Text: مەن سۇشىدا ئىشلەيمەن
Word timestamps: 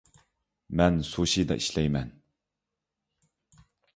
مەن 0.79 0.97
سۇشىدا 1.09 1.57
ئىشلەيمەن 1.65 2.09